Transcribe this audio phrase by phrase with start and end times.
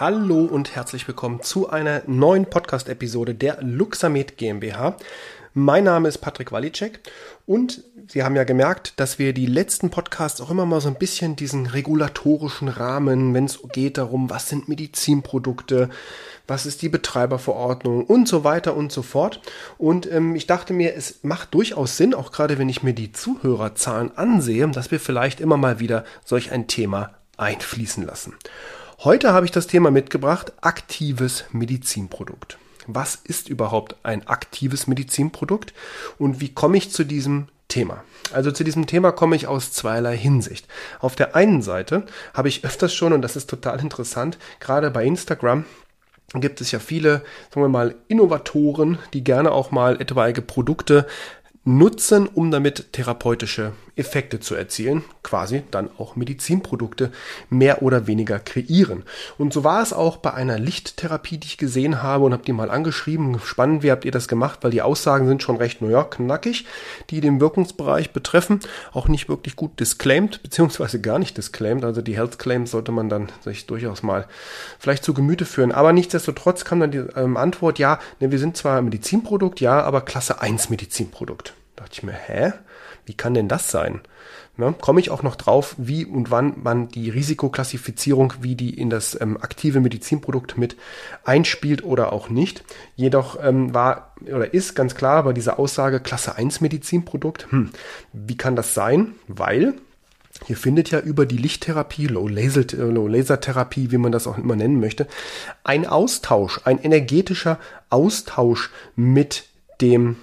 [0.00, 4.96] Hallo und herzlich willkommen zu einer neuen Podcast-Episode der Luxamed GmbH.
[5.54, 7.00] Mein Name ist Patrick Walicek
[7.46, 10.94] und Sie haben ja gemerkt, dass wir die letzten Podcasts auch immer mal so ein
[10.94, 15.90] bisschen diesen regulatorischen Rahmen, wenn es geht darum, was sind Medizinprodukte,
[16.46, 19.40] was ist die Betreiberverordnung und so weiter und so fort.
[19.78, 23.10] Und ähm, ich dachte mir, es macht durchaus Sinn, auch gerade wenn ich mir die
[23.10, 28.34] Zuhörerzahlen ansehe, dass wir vielleicht immer mal wieder solch ein Thema einfließen lassen.
[29.04, 32.58] Heute habe ich das Thema mitgebracht, aktives Medizinprodukt.
[32.88, 35.72] Was ist überhaupt ein aktives Medizinprodukt
[36.18, 38.02] und wie komme ich zu diesem Thema?
[38.32, 40.66] Also zu diesem Thema komme ich aus zweierlei Hinsicht.
[40.98, 45.04] Auf der einen Seite habe ich öfters schon, und das ist total interessant, gerade bei
[45.04, 45.64] Instagram,
[46.34, 51.06] gibt es ja viele, sagen wir mal, Innovatoren, die gerne auch mal etwaige Produkte
[51.64, 57.10] nutzen, um damit therapeutische Effekte zu erzielen, quasi dann auch Medizinprodukte
[57.50, 59.02] mehr oder weniger kreieren.
[59.36, 62.52] Und so war es auch bei einer Lichttherapie, die ich gesehen habe und habe die
[62.52, 63.40] mal angeschrieben.
[63.44, 64.60] Spannend, wie habt ihr das gemacht?
[64.62, 66.64] Weil die Aussagen sind schon recht, naja, knackig,
[67.10, 68.60] die den Wirkungsbereich betreffen,
[68.92, 71.84] auch nicht wirklich gut disclaimed, beziehungsweise gar nicht disclaimed.
[71.84, 74.26] Also die Health Claims sollte man dann sich durchaus mal
[74.78, 75.72] vielleicht zu Gemüte führen.
[75.72, 79.82] Aber nichtsdestotrotz kam dann die ähm, Antwort, ja, ne, wir sind zwar ein Medizinprodukt, ja,
[79.82, 81.57] aber Klasse 1 Medizinprodukt.
[81.88, 82.52] Da dachte ich mir, hä?
[83.06, 84.00] Wie kann denn das sein?
[84.58, 88.90] Ja, Komme ich auch noch drauf, wie und wann man die Risikoklassifizierung, wie die in
[88.90, 90.76] das ähm, aktive Medizinprodukt mit
[91.24, 92.62] einspielt oder auch nicht.
[92.96, 97.50] Jedoch ähm, war oder ist ganz klar bei dieser Aussage Klasse 1 Medizinprodukt.
[97.50, 97.70] Hm,
[98.12, 99.14] wie kann das sein?
[99.28, 99.74] Weil
[100.44, 105.06] hier findet ja über die Lichttherapie, Low-Laser-Therapie, wie man das auch immer nennen möchte,
[105.64, 107.58] ein Austausch, ein energetischer
[107.88, 109.46] Austausch mit
[109.80, 110.16] dem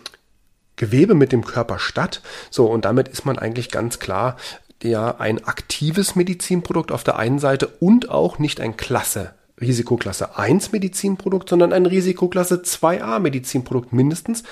[0.75, 2.21] Gewebe mit dem Körper statt.
[2.49, 4.37] So, und damit ist man eigentlich ganz klar
[4.83, 10.73] ja ein aktives Medizinprodukt auf der einen Seite und auch nicht ein Klasse Risikoklasse 1
[10.73, 14.43] Medizinprodukt, sondern ein Risikoklasse 2a Medizinprodukt mindestens.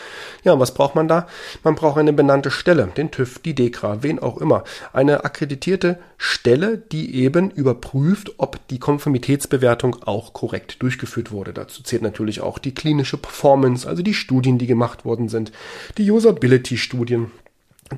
[0.45, 1.27] Ja, was braucht man da?
[1.63, 4.63] Man braucht eine benannte Stelle, den TÜV, die DEKRA, wen auch immer.
[4.93, 11.51] Eine akkreditierte Stelle, die eben überprüft, ob die Konformitätsbewertung auch korrekt durchgeführt wurde.
[11.51, 15.51] Dazu zählt natürlich auch die klinische Performance, also die Studien, die gemacht worden sind,
[15.97, 17.29] die Usability-Studien,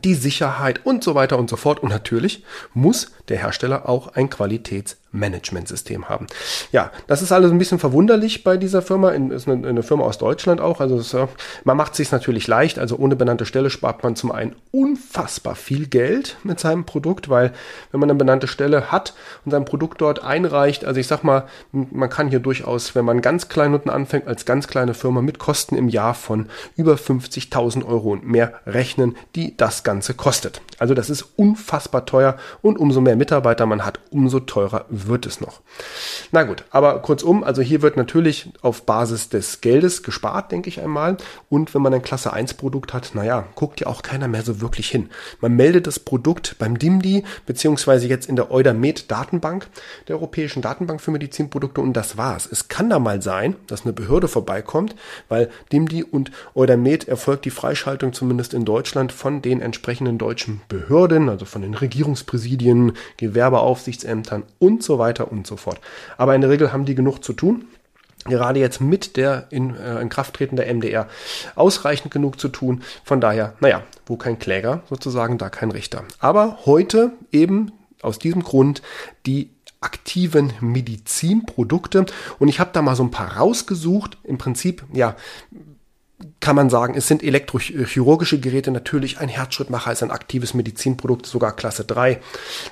[0.04, 1.84] die Sicherheit und so weiter und so fort.
[1.84, 6.28] Und natürlich muss der Hersteller auch ein Qualitäts Managementsystem haben.
[6.72, 9.12] Ja, das ist alles ein bisschen verwunderlich bei dieser Firma.
[9.12, 10.82] In, ist eine, eine Firma aus Deutschland auch.
[10.82, 11.16] Also es,
[11.64, 12.78] man macht sich natürlich leicht.
[12.78, 17.54] Also ohne benannte Stelle spart man zum einen unfassbar viel Geld mit seinem Produkt, weil
[17.92, 19.14] wenn man eine benannte Stelle hat
[19.46, 23.22] und sein Produkt dort einreicht, also ich sag mal, man kann hier durchaus, wenn man
[23.22, 27.86] ganz klein unten anfängt, als ganz kleine Firma mit Kosten im Jahr von über 50.000
[27.86, 30.62] Euro und mehr rechnen, die das Ganze kostet.
[30.78, 35.42] Also das ist unfassbar teuer und umso mehr Mitarbeiter man hat, umso teurer wird es
[35.42, 35.62] noch.
[36.32, 40.82] Na gut, aber kurzum, also hier wird natürlich auf Basis des Geldes gespart, denke ich
[40.82, 41.18] einmal.
[41.50, 44.62] Und wenn man ein Klasse 1 Produkt hat, naja, guckt ja auch keiner mehr so
[44.62, 45.10] wirklich hin.
[45.42, 49.68] Man meldet das Produkt beim DIMDI, beziehungsweise jetzt in der Eudamed Datenbank,
[50.08, 52.48] der Europäischen Datenbank für Medizinprodukte und das war's.
[52.52, 54.96] Es kann da mal sein, dass eine Behörde vorbeikommt,
[55.30, 61.30] weil DIMDI und Eudamed erfolgt die Freischaltung zumindest in Deutschland von den entsprechenden deutschen Behörden,
[61.30, 65.80] also von den Regierungspräsidien, Gewerbeaufsichtsämtern und so weiter und so fort.
[66.18, 67.66] Aber in der Regel haben die genug zu tun
[68.26, 71.08] gerade jetzt mit der in, äh, Inkrafttreten der MDR
[71.56, 72.84] ausreichend genug zu tun.
[73.04, 76.04] Von daher, naja, wo kein Kläger sozusagen, da kein Richter.
[76.20, 78.82] Aber heute eben aus diesem Grund
[79.26, 82.06] die aktiven Medizinprodukte.
[82.40, 84.18] Und ich habe da mal so ein paar rausgesucht.
[84.24, 85.16] Im Prinzip, ja,
[86.40, 91.56] kann man sagen, es sind elektrochirurgische Geräte natürlich ein Herzschrittmacher, ist ein aktives Medizinprodukt, sogar
[91.56, 92.20] Klasse 3.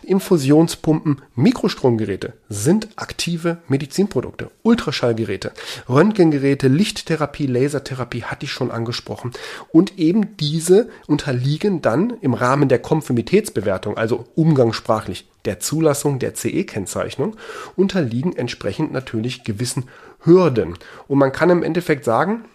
[0.04, 4.52] Infusionspumpen, Mikrostromgeräte sind aktive Medizinprodukte.
[4.64, 5.52] Ultraschallgeräte,
[5.90, 9.32] Röntgengeräte, Lichttherapie, Lasertherapie hatte ich schon angesprochen.
[9.72, 17.36] Und eben diese unterliegen dann im Rahmen der Konformitätsbewertung, also umgangssprachlich der Zulassung der CE-Kennzeichnung,
[17.76, 19.86] unterliegen entsprechend natürlich gewissen
[20.22, 20.78] Hürden.
[21.08, 22.46] Und man kann im Endeffekt sagen,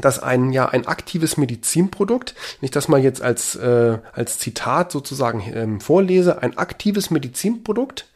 [0.00, 5.42] dass ein ja ein aktives Medizinprodukt, nicht das mal jetzt als äh, als Zitat sozusagen
[5.54, 8.06] ähm, vorlese, ein aktives Medizinprodukt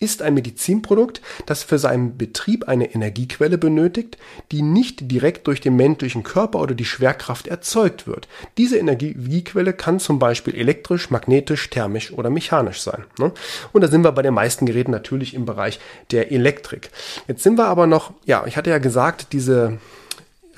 [0.00, 4.16] ist ein Medizinprodukt, das für seinen Betrieb eine Energiequelle benötigt,
[4.52, 8.28] die nicht direkt durch den menschlichen Körper oder die Schwerkraft erzeugt wird.
[8.58, 13.04] Diese Energiequelle kann zum Beispiel elektrisch, magnetisch, thermisch oder mechanisch sein.
[13.18, 13.32] Ne?
[13.72, 15.80] Und da sind wir bei den meisten Geräten natürlich im Bereich
[16.12, 16.90] der Elektrik.
[17.26, 19.78] Jetzt sind wir aber noch, ja, ich hatte ja gesagt, diese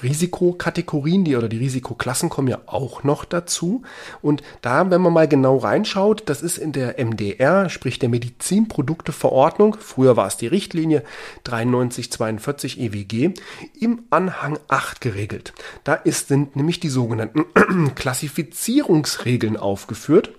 [0.02, 3.82] Risikokategorien, die oder die Risikoklassen kommen ja auch noch dazu.
[4.23, 9.76] Und da, wenn man mal genau reinschaut, das ist in der MDR, sprich der Medizinprodukteverordnung,
[9.81, 11.02] früher war es die Richtlinie
[11.47, 13.35] 9342 EWG,
[13.79, 15.52] im Anhang 8 geregelt.
[15.85, 17.44] Da ist, sind nämlich die sogenannten
[17.94, 20.32] Klassifizierungsregeln aufgeführt.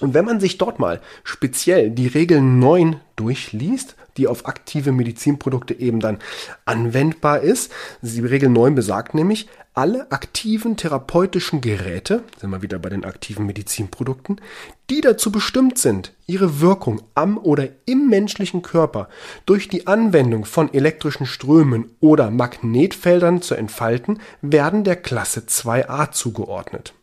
[0.00, 5.74] Und wenn man sich dort mal speziell die Regel 9 durchliest, die auf aktive Medizinprodukte
[5.74, 6.18] eben dann
[6.64, 7.72] anwendbar ist,
[8.02, 13.44] die Regel 9 besagt nämlich, alle aktiven therapeutischen Geräte, sind wir wieder bei den aktiven
[13.44, 14.40] Medizinprodukten,
[14.88, 19.10] die dazu bestimmt sind, ihre Wirkung am oder im menschlichen Körper
[19.44, 26.94] durch die Anwendung von elektrischen Strömen oder Magnetfeldern zu entfalten, werden der Klasse 2a zugeordnet.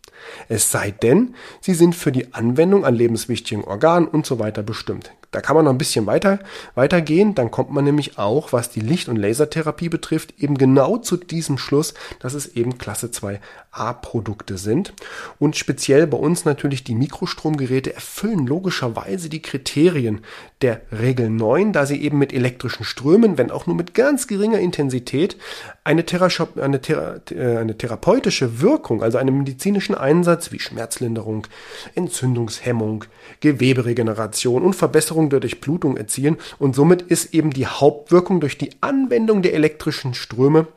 [0.49, 5.11] Es sei denn, sie sind für die Anwendung an lebenswichtigen Organen und so bestimmt.
[5.33, 6.39] Da kann man noch ein bisschen weiter,
[6.75, 7.35] weitergehen.
[7.35, 11.57] Dann kommt man nämlich auch, was die Licht- und Lasertherapie betrifft, eben genau zu diesem
[11.57, 14.93] Schluss, dass es eben Klasse 2a-Produkte sind.
[15.39, 20.21] Und speziell bei uns natürlich die Mikrostromgeräte erfüllen logischerweise die Kriterien
[20.61, 24.59] der Regel 9, da sie eben mit elektrischen Strömen, wenn auch nur mit ganz geringer
[24.59, 25.35] Intensität,
[25.83, 26.29] eine, Thera
[26.61, 31.47] eine, Thera äh, eine therapeutische Wirkung, also einen medizinischen Einsatz wie Schmerzlinderung,
[31.95, 33.05] Entzündungshemmung,
[33.41, 36.37] Geweberegeneration und Verbesserung der Durchblutung erzielen.
[36.59, 40.67] Und somit ist eben die Hauptwirkung durch die Anwendung der elektrischen Ströme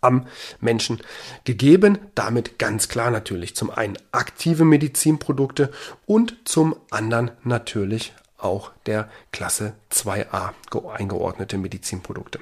[0.00, 0.26] am
[0.60, 1.00] Menschen
[1.44, 1.98] gegeben.
[2.14, 5.70] Damit ganz klar natürlich zum einen aktive Medizinprodukte
[6.06, 10.50] und zum anderen natürlich auch der Klasse 2a
[10.96, 12.38] eingeordnete Medizinprodukte.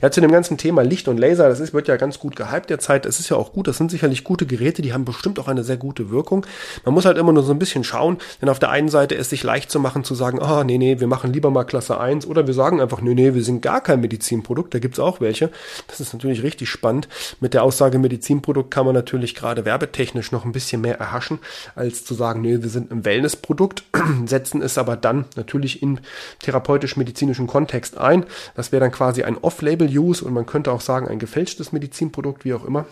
[0.00, 2.70] Ja, zu dem ganzen Thema Licht und Laser, das ist, wird ja ganz gut gehypt
[2.70, 3.04] derzeit.
[3.04, 3.68] Das ist ja auch gut.
[3.68, 6.46] Das sind sicherlich gute Geräte, die haben bestimmt auch eine sehr gute Wirkung.
[6.84, 9.30] Man muss halt immer nur so ein bisschen schauen, denn auf der einen Seite ist
[9.30, 12.00] sich leicht zu machen, zu sagen, ah, oh, nee, nee, wir machen lieber mal Klasse
[12.00, 14.72] 1 oder wir sagen einfach, nee, nee, wir sind gar kein Medizinprodukt.
[14.72, 15.50] Da gibt's auch welche.
[15.88, 17.08] Das ist natürlich richtig spannend.
[17.40, 21.38] Mit der Aussage Medizinprodukt kann man natürlich gerade werbetechnisch noch ein bisschen mehr erhaschen,
[21.74, 23.84] als zu sagen, nee, wir sind ein Wellnessprodukt,
[24.26, 26.00] setzen es aber dann natürlich in
[26.40, 28.24] therapeutisch-medizinischen Kontext ein.
[28.54, 32.54] Das wäre dann quasi ein Off-Label-Use und man könnte auch sagen, ein gefälschtes Medizinprodukt, wie
[32.54, 32.86] auch immer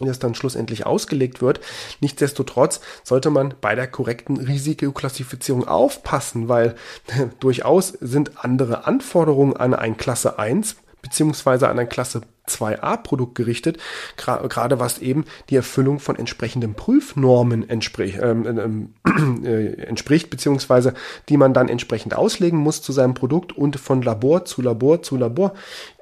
[0.00, 1.60] das dann schlussendlich ausgelegt wird.
[2.00, 6.74] Nichtsdestotrotz sollte man bei der korrekten Risikoklassifizierung aufpassen, weil
[7.40, 13.78] durchaus sind andere Anforderungen an ein Klasse 1 beziehungsweise an ein Klasse 2a-Produkt gerichtet,
[14.16, 20.94] gerade was eben die Erfüllung von entsprechenden Prüfnormen entspricht, ähm, ähm, äh, entspricht, beziehungsweise
[21.28, 25.16] die man dann entsprechend auslegen muss zu seinem Produkt und von Labor zu Labor zu
[25.16, 25.52] Labor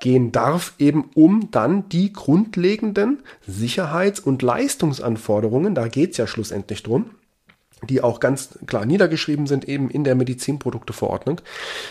[0.01, 7.11] gehen darf, eben um dann die grundlegenden Sicherheits- und Leistungsanforderungen, da geht's ja schlussendlich drum,
[7.89, 11.41] die auch ganz klar niedergeschrieben sind, eben in der Medizinprodukteverordnung,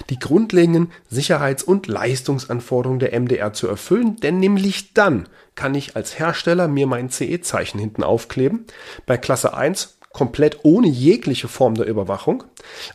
[0.10, 6.18] die grundlegenden Sicherheits- und Leistungsanforderungen der MDR zu erfüllen, denn nämlich dann kann ich als
[6.18, 8.66] Hersteller mir mein CE-Zeichen hinten aufkleben.
[9.06, 12.44] Bei Klasse 1 komplett ohne jegliche Form der Überwachung.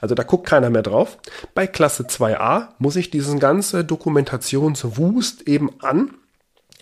[0.00, 1.18] Also da guckt keiner mehr drauf.
[1.54, 6.10] Bei Klasse 2a muss ich diesen ganze Dokumentationswust eben an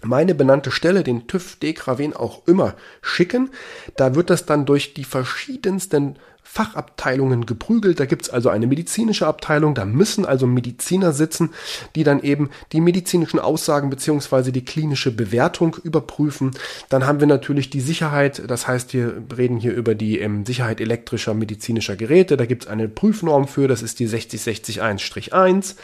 [0.04, 3.50] meine benannte Stelle, den TÜV, DEKRA, wen auch immer, schicken.
[3.96, 7.98] Da wird das dann durch die verschiedensten Fachabteilungen geprügelt.
[7.98, 11.50] Da gibt's also eine medizinische Abteilung, da müssen also Mediziner sitzen,
[11.96, 16.52] die dann eben die medizinischen Aussagen beziehungsweise die klinische Bewertung überprüfen.
[16.90, 20.80] Dann haben wir natürlich die Sicherheit, das heißt, wir reden hier über die ähm, Sicherheit
[20.80, 22.36] elektrischer medizinischer Geräte.
[22.36, 25.74] Da gibt's eine Prüfnorm für, das ist die 60601-1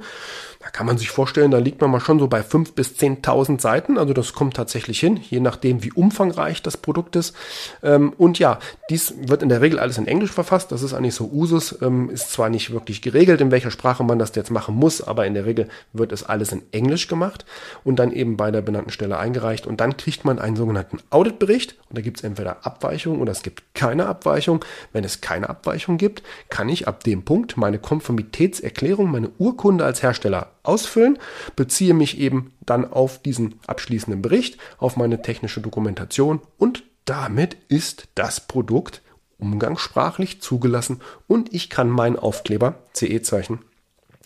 [0.64, 3.60] Da kann man sich vorstellen, da liegt man mal schon so bei 5.000 bis 10.000
[3.60, 3.98] Seiten.
[3.98, 7.36] Also das kommt tatsächlich hin, je nachdem, wie umfangreich das Produkt ist.
[7.84, 10.72] Ähm, und ja, dies wird in der Regel alles in Englisch verfasst.
[10.72, 11.82] Das ist eigentlich so Usus.
[11.82, 15.28] Ähm, ist zwar nicht wirklich geregelt, in welcher Sprache man das jetzt machen muss, aber
[15.28, 17.44] in der Regel wird es alles in Englisch gemacht
[17.84, 19.68] und dann eben bei der benannten Stelle eingereicht.
[19.68, 21.76] Und dann kriegt man einen sogenannten Auditbericht.
[21.90, 24.64] Und da gibt es entweder Abweichungen oder es gibt keine Abweichung.
[24.94, 30.02] Wenn es keine Abweichung gibt, kann ich ab dem Punkt meine Konformitätserklärung, meine Urkunde als
[30.02, 31.20] Hersteller ausfüllen,
[31.56, 38.08] beziehe mich eben dann auf diesen abschließenden Bericht, auf meine technische Dokumentation und damit ist
[38.16, 39.02] das Produkt
[39.38, 43.60] umgangssprachlich zugelassen und ich kann meinen Aufkleber CE-Zeichen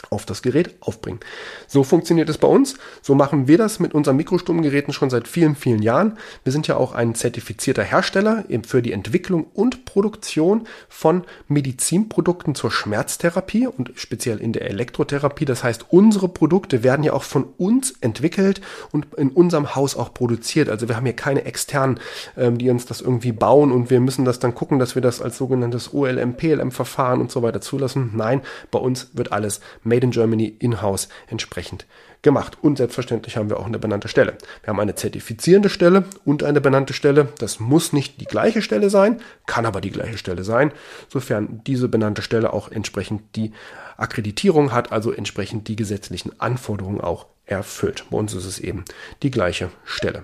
[0.10, 1.20] auf das Gerät aufbringen.
[1.68, 2.75] So funktioniert es bei uns.
[3.01, 6.18] So machen wir das mit unseren Mikrosturmgeräten schon seit vielen, vielen Jahren.
[6.44, 12.72] Wir sind ja auch ein zertifizierter Hersteller für die Entwicklung und Produktion von Medizinprodukten zur
[12.72, 15.46] Schmerztherapie und speziell in der Elektrotherapie.
[15.46, 18.62] Das heißt, unsere Produkte werden ja auch von uns entwickelt
[18.92, 20.70] und in unserem Haus auch produziert.
[20.70, 22.00] Also wir haben hier keine externen,
[22.38, 25.22] ähm, die uns das irgendwie bauen und wir müssen das dann gucken, dass wir das
[25.22, 28.12] als sogenanntes OLM, PLM Verfahren und so weiter zulassen.
[28.16, 31.86] Nein, bei uns wird alles Made in Germany in-house entsprechend
[32.22, 32.58] gemacht.
[32.62, 34.38] Und selbstverständlich haben wir auch eine benannte Stelle.
[34.62, 37.29] Wir haben eine zertifizierende Stelle und eine benannte Stelle.
[37.39, 40.72] Das muss nicht die gleiche Stelle sein, kann aber die gleiche Stelle sein,
[41.10, 43.51] sofern diese benannte Stelle auch entsprechend die
[43.98, 48.06] Akkreditierung hat, also entsprechend die gesetzlichen Anforderungen auch erfüllt.
[48.12, 48.86] Bei uns ist es eben
[49.24, 50.24] die gleiche Stelle.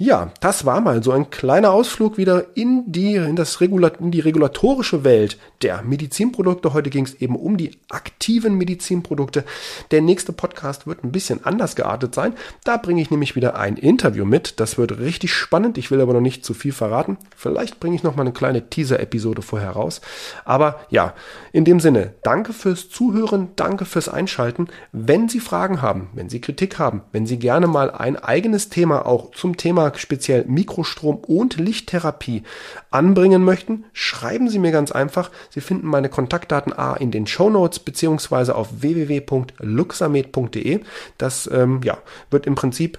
[0.00, 4.12] Ja, das war mal so ein kleiner Ausflug wieder in die, in das Regulat in
[4.12, 6.72] die regulatorische Welt der Medizinprodukte.
[6.72, 9.44] Heute ging es eben um die aktiven Medizinprodukte.
[9.90, 12.34] Der nächste Podcast wird ein bisschen anders geartet sein.
[12.62, 14.60] Da bringe ich nämlich wieder ein Interview mit.
[14.60, 15.78] Das wird richtig spannend.
[15.78, 17.18] Ich will aber noch nicht zu viel verraten.
[17.36, 20.00] Vielleicht bringe ich noch mal eine kleine Teaser-Episode vorher raus.
[20.44, 21.14] Aber ja,
[21.50, 24.68] in dem Sinne, danke fürs Zuhören, danke fürs Einschalten.
[24.92, 29.04] Wenn Sie Fragen haben, wenn Sie Kritik haben, wenn Sie gerne mal ein eigenes Thema
[29.04, 32.42] auch zum Thema speziell Mikrostrom und Lichttherapie
[32.90, 35.30] anbringen möchten, schreiben Sie mir ganz einfach.
[35.50, 40.80] Sie finden meine Kontaktdaten A in den Show Notes beziehungsweise auf www.luxamed.de.
[41.18, 41.98] Das ähm, ja,
[42.30, 42.98] wird im Prinzip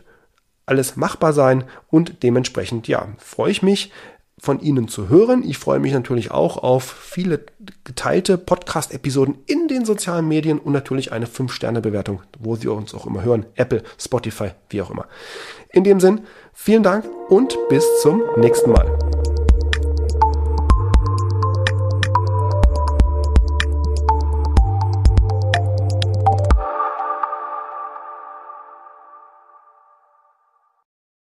[0.67, 3.91] alles machbar sein und dementsprechend ja, freue ich mich,
[4.39, 5.43] von Ihnen zu hören.
[5.45, 7.45] Ich freue mich natürlich auch auf viele
[7.83, 13.23] geteilte Podcast-Episoden in den sozialen Medien und natürlich eine 5-Sterne-Bewertung, wo Sie uns auch immer
[13.23, 13.45] hören.
[13.55, 15.07] Apple, Spotify, wie auch immer.
[15.71, 16.21] In dem Sinn,
[16.53, 19.18] vielen Dank und bis zum nächsten Mal.